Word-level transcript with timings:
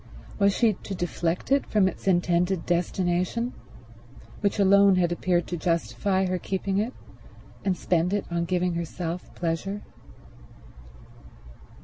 Was 0.39 0.57
she 0.57 0.73
to 0.73 0.95
deflect 0.95 1.51
it 1.51 1.63
from 1.67 1.87
its 1.87 2.07
intended 2.07 2.65
destination, 2.65 3.53
which 4.39 4.57
alone 4.57 4.95
had 4.95 5.11
appeared 5.11 5.45
to 5.45 5.57
justify 5.57 6.25
her 6.25 6.39
keeping 6.39 6.79
it, 6.79 6.95
and 7.63 7.77
spend 7.77 8.11
it 8.11 8.25
on 8.31 8.45
giving 8.45 8.73
herself 8.73 9.31
pleasure? 9.35 9.83